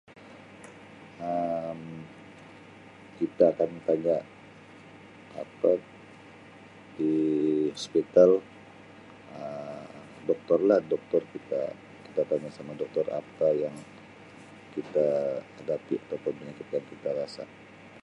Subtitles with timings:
[1.29, 1.81] Um
[3.19, 4.17] kita akan tanya
[5.41, 5.71] apa
[6.97, 7.13] di
[7.75, 8.31] hospital
[9.37, 9.85] Um
[10.29, 13.75] doktor lah doktor kita-kita tanya sama doktor atau yang
[14.75, 15.07] kita
[15.61, 16.57] hadapi atau yang
[16.91, 17.43] kita rasa.